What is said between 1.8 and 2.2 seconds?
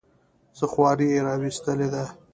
ده.